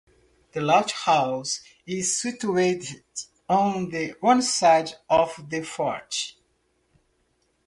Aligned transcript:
The 0.53 0.61
lighthouse 0.61 1.61
is 1.85 2.19
situated 2.19 3.03
on 3.47 3.91
one 4.19 4.41
side 4.41 4.93
of 5.07 5.47
the 5.47 5.61
fort. 5.61 6.33